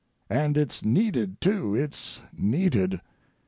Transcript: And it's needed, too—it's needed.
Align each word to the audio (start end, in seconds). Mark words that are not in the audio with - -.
And 0.31 0.57
it's 0.57 0.83
needed, 0.83 1.39
too—it's 1.41 2.23
needed. 2.35 3.01